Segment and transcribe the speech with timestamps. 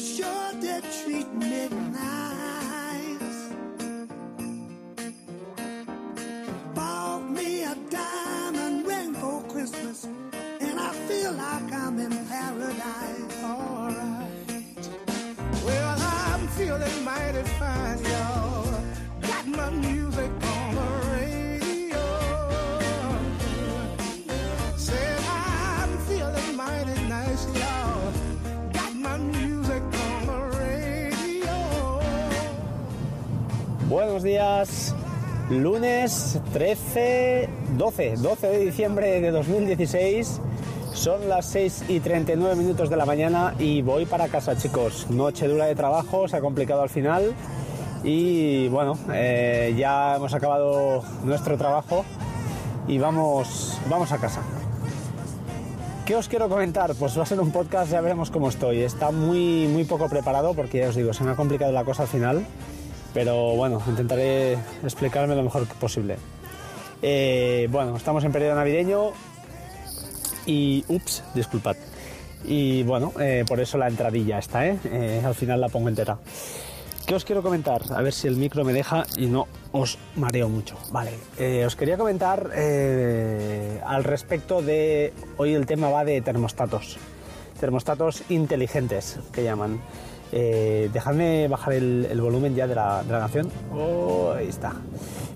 [0.00, 3.52] You sure did treat me nice.
[6.74, 13.44] Bought me a diamond ring for Christmas, and I feel like I'm in paradise.
[13.44, 14.88] Alright.
[15.66, 18.19] Well, I'm feeling mighty fine, y'all.
[33.90, 34.94] Buenos días,
[35.50, 40.40] lunes 13, 12, 12 de diciembre de 2016.
[40.92, 45.10] Son las 6 y 39 minutos de la mañana y voy para casa, chicos.
[45.10, 47.34] Noche dura de trabajo, se ha complicado al final.
[48.04, 52.04] Y bueno, eh, ya hemos acabado nuestro trabajo
[52.86, 54.40] y vamos, vamos a casa.
[56.06, 56.94] ¿Qué os quiero comentar?
[56.94, 58.82] Pues va a ser un podcast, ya veremos cómo estoy.
[58.82, 62.02] Está muy, muy poco preparado porque ya os digo, se me ha complicado la cosa
[62.02, 62.46] al final.
[63.12, 66.16] Pero bueno, intentaré explicarme lo mejor posible.
[67.02, 69.12] Eh, bueno, estamos en periodo navideño
[70.46, 70.84] y...
[70.88, 71.76] Ups, disculpad.
[72.44, 74.78] Y bueno, eh, por eso la entradilla está, ¿eh?
[74.84, 76.18] Eh, Al final la pongo entera.
[77.06, 77.82] ¿Qué os quiero comentar?
[77.90, 80.76] A ver si el micro me deja y no os mareo mucho.
[80.92, 81.12] Vale,
[81.66, 82.52] os quería comentar
[83.84, 85.12] al respecto de...
[85.36, 86.98] Hoy el tema va de termostatos.
[87.58, 89.80] Termostatos inteligentes, que llaman.
[90.32, 93.48] Eh, dejadme bajar el, el volumen ya de la, de la canción.
[93.74, 94.72] Oh, ahí está.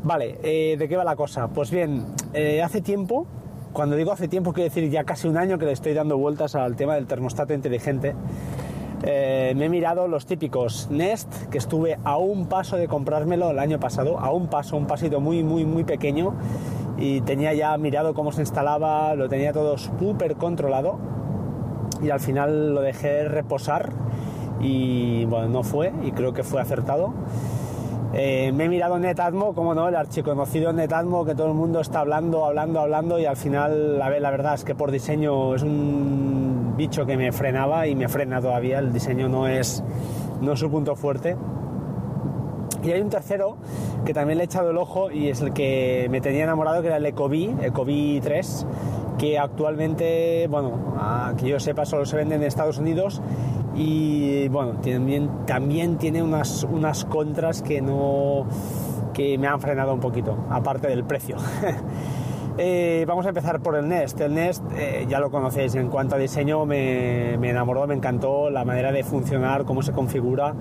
[0.03, 1.49] Vale, eh, ¿de qué va la cosa?
[1.49, 3.27] Pues bien, eh, hace tiempo,
[3.73, 6.55] cuando digo hace tiempo, quiero decir ya casi un año que le estoy dando vueltas
[6.55, 8.15] al tema del termostato inteligente.
[9.05, 13.79] Me he mirado los típicos Nest, que estuve a un paso de comprármelo el año
[13.79, 16.33] pasado, a un paso, un pasito muy, muy, muy pequeño,
[16.97, 20.99] y tenía ya mirado cómo se instalaba, lo tenía todo súper controlado,
[22.03, 23.93] y al final lo dejé reposar,
[24.61, 27.13] y bueno, no fue, y creo que fue acertado.
[28.17, 32.01] Eh, me he mirado Netatmo, como no, el archiconocido Netatmo que todo el mundo está
[32.01, 37.07] hablando, hablando, hablando y al final, la verdad es que por diseño es un bicho
[37.07, 39.83] que me frenaba y me frena todavía, el diseño no es,
[40.41, 41.37] no es su punto fuerte.
[42.85, 43.57] Y hay un tercero
[44.05, 46.89] que también le he echado el ojo y es el que me tenía enamorado, que
[46.89, 48.67] era el Ecobee, Ecobee 3,
[49.19, 53.23] que actualmente, bueno, a que yo sepa, solo se vende en Estados Unidos
[53.77, 58.47] y bueno, también, también tiene unas, unas contras que no
[59.13, 61.37] que me han frenado un poquito, aparte del precio.
[62.57, 64.21] Eh, vamos a empezar por el Nest.
[64.21, 68.49] El Nest eh, ya lo conocéis, en cuanto a diseño me, me, enamoró, me encantó
[68.49, 70.55] la manera de funcionar, cómo se configura.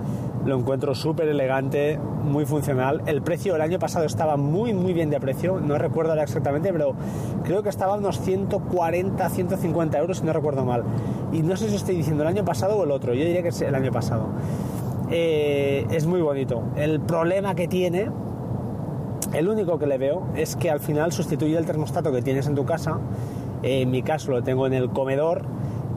[0.43, 3.03] Lo encuentro súper elegante, muy funcional.
[3.05, 6.73] El precio el año pasado estaba muy, muy bien de precio, no recuerdo ahora exactamente,
[6.73, 6.95] pero
[7.43, 10.83] creo que estaba unos 140, 150 euros, si no recuerdo mal.
[11.31, 13.49] Y no sé si estoy diciendo el año pasado o el otro, yo diría que
[13.49, 14.29] es el año pasado.
[15.11, 16.63] Eh, es muy bonito.
[16.75, 18.09] El problema que tiene
[19.33, 22.55] el único que le veo es que al final sustituye el termostato que tienes en
[22.55, 22.99] tu casa.
[23.63, 25.43] En mi caso lo tengo en el comedor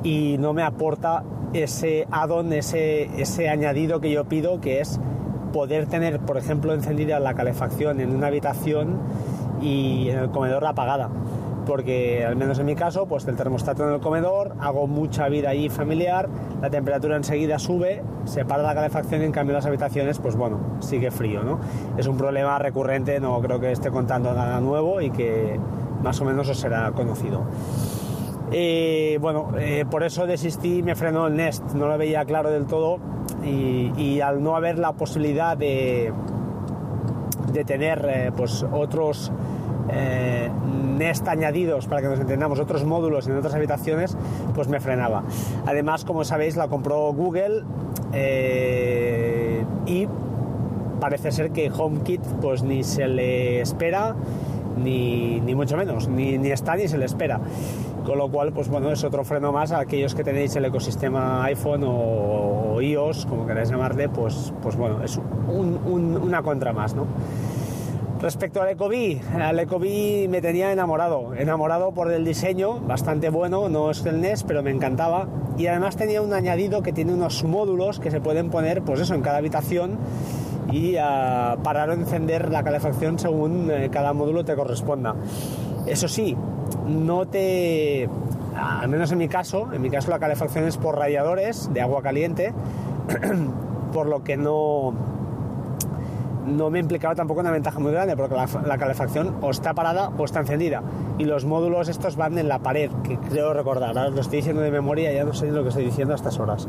[0.03, 4.99] y no me aporta ese add-on, ese, ese añadido que yo pido, que es
[5.53, 8.99] poder tener, por ejemplo, encendida la calefacción en una habitación
[9.61, 11.11] y en el comedor apagada.
[11.67, 15.51] Porque al menos en mi caso, pues el termostato en el comedor, hago mucha vida
[15.51, 16.29] ahí familiar,
[16.63, 20.61] la temperatura enseguida sube, se para la calefacción y en cambio las habitaciones, pues bueno,
[20.79, 21.59] sigue frío, ¿no?
[21.99, 25.59] Es un problema recurrente, no creo que esté contando nada nuevo y que
[26.03, 27.43] más o menos os será conocido.
[28.53, 32.67] Eh, bueno, eh, por eso desistí me frenó el Nest, no lo veía claro del
[32.67, 32.99] todo
[33.45, 36.13] y, al no haber la posibilidad de,
[37.53, 39.33] de tener eh, pues otros
[40.97, 44.17] Nest añadidos para que nos entendamos otros módulos en otras habitaciones
[44.55, 45.25] pues me frenaba
[45.67, 47.65] además como sabéis la compró Google
[48.13, 50.09] eh, y
[51.01, 54.17] parece ser que HomeKit pues ni se le espera
[54.77, 57.41] ni, ni mucho menos ni, ni, está ni se le espera
[58.05, 61.45] con lo cual pues bueno es otro freno más a aquellos que tenéis el ecosistema
[61.45, 66.95] iPhone o, iOS como queráis llamarle pues, pues bueno es un, un, una contra más
[66.95, 67.07] ¿no?
[68.21, 73.91] Respecto al Ecobee, al Ecobee me tenía enamorado, enamorado por el diseño, bastante bueno, no
[73.91, 75.29] es el NES, pero me encantaba.
[75.59, 79.15] Y además tenía un añadido que tiene unos módulos que se pueden poner, pues eso,
[79.15, 79.99] en cada habitación
[80.73, 85.15] y uh, parar o encender la calefacción según eh, cada módulo te corresponda.
[85.87, 86.37] Eso sí,
[86.89, 88.09] no te...
[88.57, 92.03] Al menos en mi caso, en mi caso la calefacción es por radiadores de agua
[92.03, 92.55] caliente,
[93.93, 95.16] por lo que no
[96.47, 100.25] no me implicaba tampoco una ventaja muy grande, porque la, calefacción o está parada o
[100.25, 100.83] está encendida.
[101.19, 103.97] Y los módulos estos van en la pared, que creo recordar.
[103.97, 106.39] Ahora lo estoy diciendo de memoria, ya no sé lo que estoy diciendo a estas
[106.39, 106.69] horas.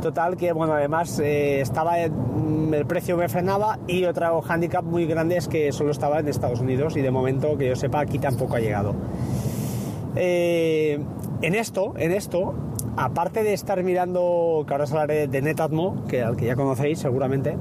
[0.00, 5.36] Total, que bueno, además eh, estaba el precio me frenaba y otro hándicap muy grande
[5.36, 8.56] es que solo estaba en Estados Unidos y de momento que yo sepa aquí tampoco
[8.56, 8.94] ha llegado.
[10.16, 10.98] Eh,
[11.40, 12.54] en esto, en esto,
[12.96, 16.98] aparte de estar mirando, que ahora os hablaré de Netatmo, que al que ya conocéis
[16.98, 17.56] seguramente,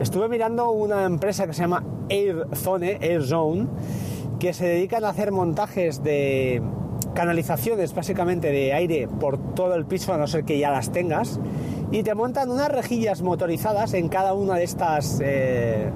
[0.00, 3.66] estuve mirando una empresa que se llama AirZone, AirZone,
[4.38, 6.62] que se dedican a hacer montajes de
[7.14, 11.38] canalizaciones básicamente de aire por todo el piso, a no ser que ya las tengas,
[11.90, 15.90] y te montan unas rejillas motorizadas en cada una de estas eh,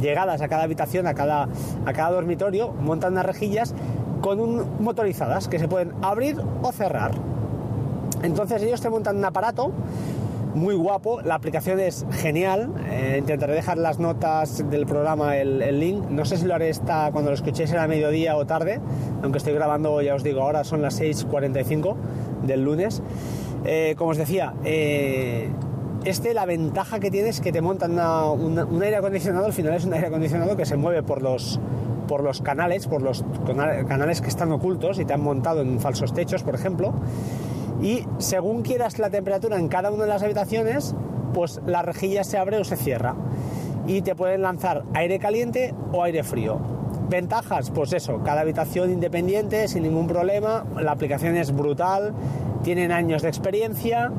[0.00, 1.48] llegadas a cada habitación, a cada,
[1.84, 3.74] a cada dormitorio, montan unas rejillas
[4.22, 7.12] con un, motorizadas que se pueden abrir o cerrar.
[8.22, 9.72] Entonces ellos te montan un aparato
[10.56, 16.08] muy guapo, la aplicación es genial, eh, intentaré dejar las notas del programa el, link,
[16.08, 18.80] no sé si lo haré esta, cuando lo escuchéis a mediodía o tarde,
[19.22, 21.94] aunque estoy grabando, ya os digo, ahora son las 6.45
[22.46, 23.02] del lunes.
[23.64, 25.50] Eh, como os decía, eh,
[26.04, 29.84] este la ventaja que tiene es que te montan un aire acondicionado, al final es
[29.84, 31.60] un aire acondicionado que se mueve por los,
[32.08, 36.14] por los canales, por los canales que están ocultos y te han montado en falsos
[36.14, 36.94] techos, por ejemplo
[37.82, 40.94] y según quieras la temperatura en cada una de las habitaciones,
[41.34, 43.14] pues la rejilla se abre o se cierra
[43.86, 46.58] y te pueden lanzar aire caliente o aire frío.
[47.08, 52.12] Ventajas, pues eso, cada habitación independiente, sin ningún problema, la aplicación es brutal,
[52.64, 54.10] tienen años de experiencia,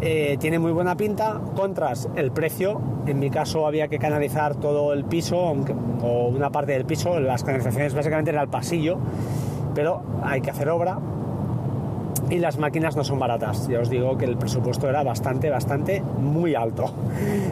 [0.00, 1.40] eh, tiene muy buena pinta.
[1.54, 6.72] Contras, el precio, en mi caso había que canalizar todo el piso, o una parte
[6.72, 8.98] del piso, las canalizaciones básicamente era el pasillo,
[9.74, 10.98] pero hay que hacer obra,
[12.30, 13.68] y las máquinas no son baratas.
[13.68, 16.92] Ya os digo que el presupuesto era bastante, bastante muy alto.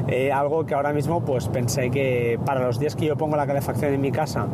[0.09, 3.47] Eh, algo que ahora mismo pues pensé que para los días que yo pongo la
[3.47, 4.47] calefacción en mi casa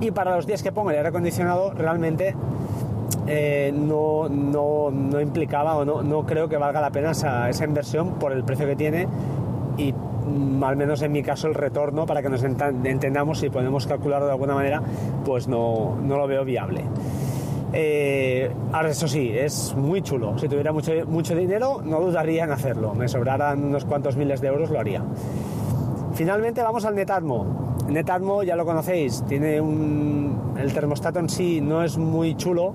[0.00, 2.34] y para los días que pongo el aire acondicionado realmente
[3.26, 7.64] eh, no, no, no, implicaba o no, no creo que valga la pena esa, esa
[7.64, 9.06] inversión por el precio que tiene
[9.76, 13.86] y mm, al menos en mi caso el retorno para que nos entendamos si podemos
[13.86, 14.82] calcularlo de alguna manera
[15.24, 16.84] pues no, no lo veo viable.
[17.72, 20.38] Eh, ahora, eso sí, es muy chulo.
[20.38, 22.94] Si tuviera mucho, mucho dinero, no dudaría en hacerlo.
[22.94, 25.04] Me sobraran unos cuantos miles de euros, lo haría.
[26.14, 27.76] Finalmente vamos al Netatmo.
[27.88, 30.54] Netatmo ya lo conocéis, tiene un...
[30.58, 32.74] el termostato en sí no es muy chulo.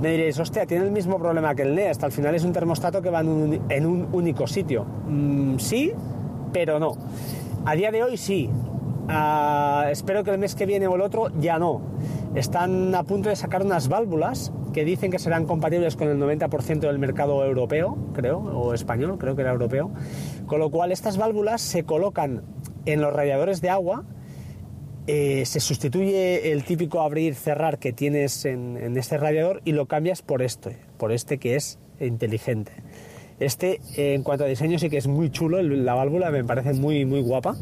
[0.00, 2.04] Me diréis, hostia, tiene el mismo problema que el Nest.
[2.04, 4.84] Al final es un termostato que va en un, único sitio.
[5.08, 5.92] Mm, sí,
[6.52, 6.92] pero no.
[7.64, 8.50] A día de hoy sí.
[9.08, 11.80] Ah, espero que el mes que viene o el otro ya no
[12.34, 16.80] están a punto de sacar unas válvulas que dicen que serán compatibles con el 90%
[16.80, 19.90] del mercado europeo, creo, o español, creo que era europeo.
[20.46, 22.42] Con lo cual estas válvulas se colocan
[22.84, 24.04] en los radiadores de agua,
[25.06, 30.42] eh, se sustituye el típico abrir-cerrar que tienes en, este radiador y lo cambias por
[30.42, 32.72] este, por este que es inteligente.
[33.38, 37.04] Este, en cuanto a diseño, sí que es muy chulo, la válvula me parece muy,
[37.04, 37.56] muy guapa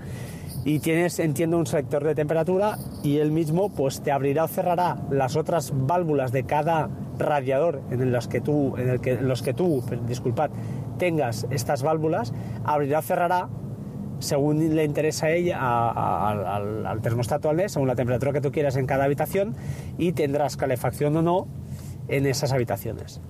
[0.65, 4.97] y tienes, entiendo, un sector de temperatura y él mismo pues te abrirá o cerrará
[5.11, 6.89] las otras válvulas de cada
[7.19, 10.51] radiador en los que tú, en el que, los que tú, disculpad,
[10.99, 12.33] tengas estas válvulas,
[12.65, 13.49] abrirá o cerrará
[14.21, 18.87] según le interesa a ella, al, termostato al según la temperatura que tú quieras en
[18.87, 19.55] cada habitación
[19.99, 21.47] y tendrás calefacción o no
[22.09, 23.21] en esas habitaciones.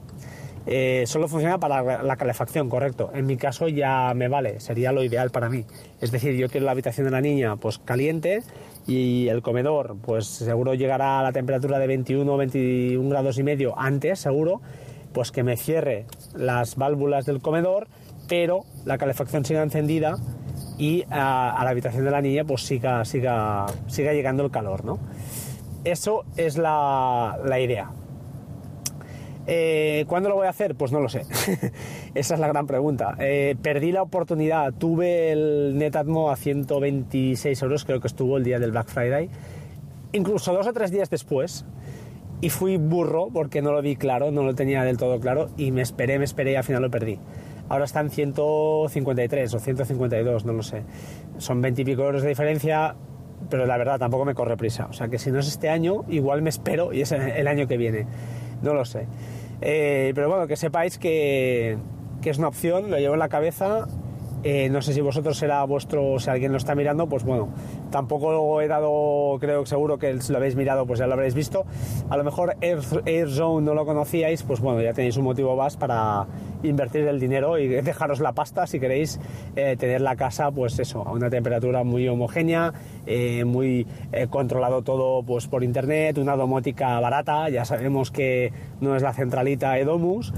[0.67, 3.11] Eh, solo funciona para la calefacción, correcto.
[3.15, 5.65] En mi caso ya me vale, sería lo ideal para mí.
[6.01, 8.43] Es decir, yo quiero la habitación de la niña pues caliente
[8.87, 13.43] y el comedor pues seguro llegará a la temperatura de 21 o 21 grados y
[13.43, 14.63] medio antes, seguro,
[15.13, 17.87] pues que me cierre las válvulas del comedor,
[18.29, 20.17] pero la calefacción siga encendida
[20.79, 24.99] y a, la habitación de la niña pues siga, siga, siga llegando el calor, ¿no?
[25.85, 27.91] Eso es la idea.
[29.47, 30.75] Eh, ¿Cuándo lo voy a hacer?
[30.75, 31.23] Pues no lo sé.
[32.15, 33.15] Esa es la gran pregunta.
[33.19, 34.73] Eh, perdí la oportunidad.
[34.73, 39.29] Tuve el Netatmo a 126 euros, creo que estuvo el día del Black Friday.
[40.13, 41.67] Incluso dos o tres días después.
[42.41, 45.51] Y fui burro porque no lo vi claro, no lo tenía del todo claro.
[45.57, 47.19] Y me esperé, me esperé y al final lo perdí.
[47.69, 50.83] Ahora están 153 o 152, no lo sé.
[51.39, 52.95] Son 20 y pico euros de diferencia,
[53.49, 54.87] pero la verdad tampoco me corre prisa.
[54.91, 57.67] O sea que si no es este año, igual me espero y es el año
[57.67, 58.07] que viene
[58.65, 59.07] no lo sé.
[59.61, 61.79] Eh, pero bueno, que sepáis que,
[62.25, 63.87] es una opción, lo llevo en la cabeza.
[64.45, 67.49] Eh, no sé si vosotros será vuestro, si alguien lo está mirando, pues bueno,
[67.91, 71.65] tampoco he dado, creo seguro que lo habéis mirado, pues ya lo habréis visto.
[72.11, 72.83] A lo mejor Air,
[73.31, 76.27] Zone no lo conocíais, pues bueno, ya tenéis un motivo más para
[76.63, 79.19] invertir el dinero y dejaros la pasta si queréis
[79.57, 82.75] eh, tener la casa, pues eso, a una temperatura muy homogénea,
[83.07, 83.87] eh, muy
[84.29, 89.79] controlado todo pues por internet, una domótica barata, ya sabemos que no es la centralita
[89.79, 90.35] Edomus,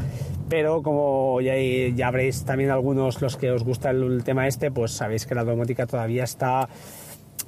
[0.48, 1.54] pero como ya,
[1.94, 5.44] ya habréis también algunos los que os gusta el, tema este, pues sabéis que la
[5.44, 6.68] domótica todavía está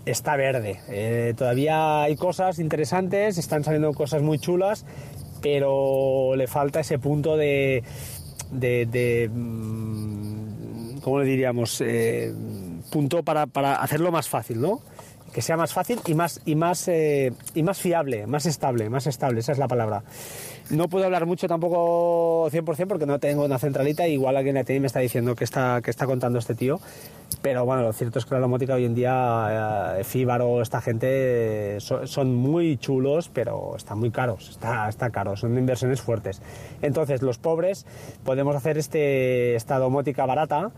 [0.05, 0.81] está verde.
[0.89, 4.85] Eh, todavía hay cosas interesantes, están saliendo cosas muy chulas,
[5.43, 7.83] pero le falta ese punto de,
[8.51, 11.81] de, mm, ¿cómo le diríamos?
[11.81, 12.33] Eh,
[12.91, 14.81] punto para, para, hacerlo más fácil, ¿no?
[15.33, 19.07] Que sea más fácil y más, y más, eh, y más fiable, más estable, más
[19.07, 20.03] estable, esa es la palabra.
[20.71, 24.81] No puedo hablar mucho tampoco 100% porque no tengo una centralita, igual alguien de TI
[24.81, 26.79] me está diciendo que está, que está contando este tío,
[27.41, 31.79] pero bueno, lo cierto es que la domótica hoy en día, eh, Fíbaro, esta gente,
[31.81, 36.43] son, muy chulos, pero están muy caros, está, está caro, son inversiones fuertes.
[36.83, 37.87] Entonces, los pobres
[38.25, 40.71] podemos hacer este, esta domótica barata,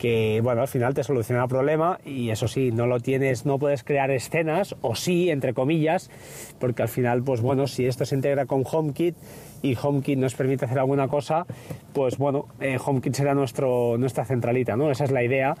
[0.00, 3.58] que bueno, al final te soluciona el problema y eso sí, no lo tienes, no
[3.58, 6.10] puedes crear escenas, o sí, entre comillas,
[6.58, 9.14] porque al final, pues bueno, si esto se integra con HomeKit
[9.60, 11.44] y HomeKit nos permite hacer alguna cosa,
[11.92, 14.90] pues bueno, eh, HomeKit será nuestro, nuestra centralita, ¿no?
[14.90, 15.54] Esa es la idea,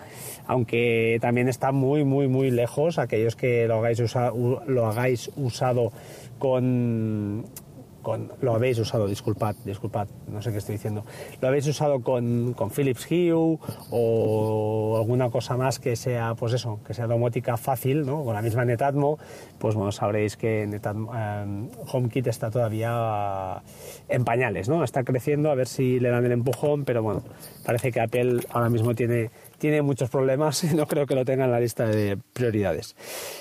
[0.46, 4.02] aunque también está muy, muy, muy lejos, aquellos que lo hagáis,
[4.66, 5.92] lo hagáis usado
[6.38, 7.44] con
[8.40, 11.04] lo habéis usado, disculpad, disculpad, no sé qué estoy diciendo,
[11.40, 13.32] lo habéis usado con, con Philips Hue
[13.90, 18.24] o alguna cosa más que sea, pues eso, que sea domótica fácil, ¿no?
[18.24, 19.18] Con la misma Netatmo,
[19.58, 23.62] pues bueno, sabréis que Netatmo, eh, HomeKit está todavía
[24.08, 24.84] en pañales, ¿no?
[24.84, 27.22] Está creciendo, a ver si le dan el empujón, pero bueno,
[27.64, 29.30] parece que Apple ahora mismo tiene
[29.60, 32.96] tiene muchos problemas y no creo que lo tenga en la lista de prioridades.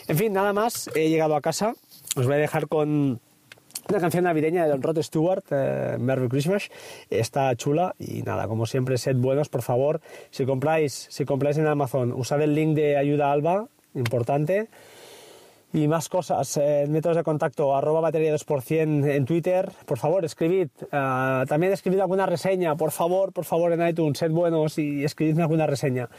[0.07, 1.73] En fin, nada más, he llegado a casa,
[2.15, 3.19] os voy a dejar con
[3.89, 6.69] una canción navideña de Don Rod Stewart, eh, Merry Christmas,
[7.09, 9.99] está chula y nada, como siempre, sed buenos, por favor.
[10.29, 14.67] Si compráis, si compráis en Amazon, usad el link de ayuda Alba, importante.
[15.71, 20.69] Y más cosas, eh, métodos de contacto, arroba batería 2% en Twitter, por favor, escribid.
[20.81, 25.43] Uh, también escribid alguna reseña, por favor, por favor, en iTunes, sed buenos y escribidme
[25.43, 26.09] alguna reseña.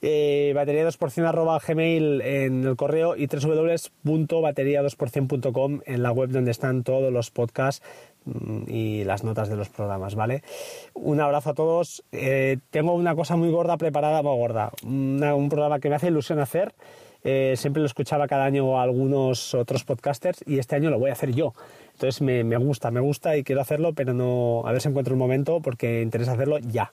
[0.00, 6.82] Eh, batería 2% arroba gmail en el correo y www.batería2%.com en la web donde están
[6.82, 7.84] todos los podcasts
[8.24, 10.42] mm, y las notas de los programas, ¿vale?
[10.94, 12.02] Un abrazo a todos.
[12.12, 16.38] Eh, tengo una cosa muy gorda preparada, muy gorda, un programa que me hace ilusión
[16.38, 16.72] hacer
[17.24, 21.10] eh, siempre lo escuchaba cada año a algunos otros podcasters y este año lo voy
[21.10, 21.52] a hacer yo.
[21.92, 25.18] Entonces me, gusta, me gusta y quiero hacerlo, pero no, a ver si encuentro un
[25.18, 26.92] momento porque interesa hacerlo ya.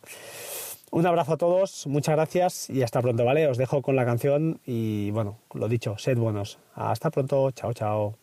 [0.91, 3.47] Un abrazo a todos, muchas gracias y hasta pronto, ¿vale?
[3.47, 6.59] Os dejo con la canción y bueno, lo dicho, sed buenos.
[6.75, 8.15] Hasta pronto, chao, chao.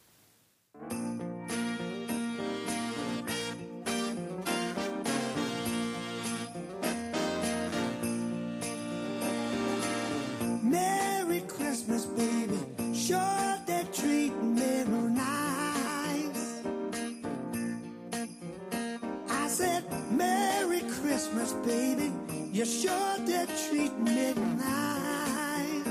[23.70, 25.84] Did midnight.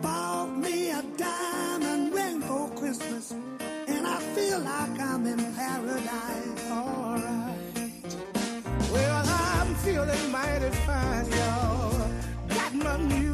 [0.00, 3.34] Bought me a diamond ring for Christmas,
[3.88, 6.70] and I feel like I'm in paradise.
[6.70, 8.16] Alright.
[8.92, 12.10] Well, I'm feeling mighty fine, y'all.
[12.48, 13.31] Got my music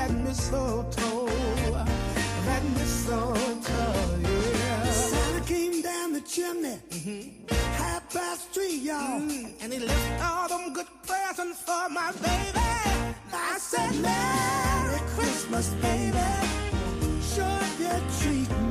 [0.00, 1.26] that mistletoe,
[2.46, 4.84] that mistletoe, yeah.
[4.92, 7.54] Santa came down the chimney, mm-hmm.
[7.82, 9.62] half past three, y'all, mm-hmm.
[9.62, 12.66] and he left all them good presents for my baby.
[13.32, 16.28] I said, Merry Christmas, baby.
[17.32, 18.69] Sure did treat me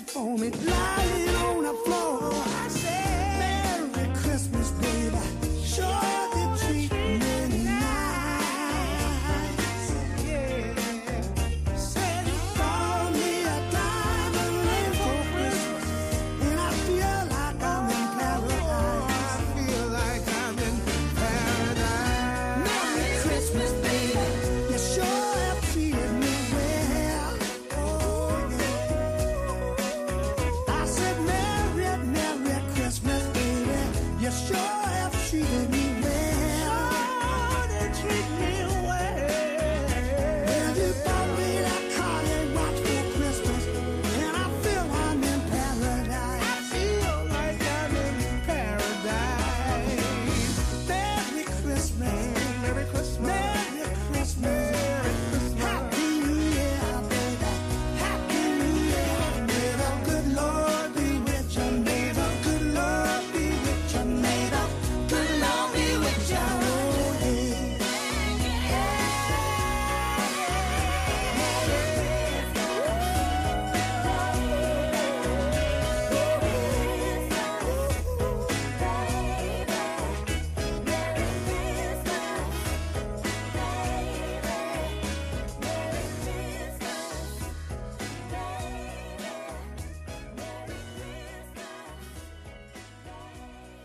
[0.00, 1.37] for me, lying.